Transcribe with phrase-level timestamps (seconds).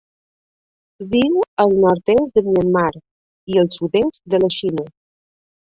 [1.11, 2.89] Viu al nord-est de Myanmar
[3.53, 4.91] i el sud-oest de la Xina.